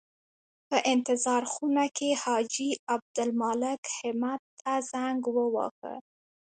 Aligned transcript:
په 0.67 0.77
انتظار 0.93 1.43
خونه 1.51 1.85
کې 1.97 2.09
حاجي 2.23 2.69
عبدالمالک 2.93 3.81
همت 3.97 4.41
ته 4.59 4.71
زنګ 4.91 5.21
وواهه. 5.35 5.93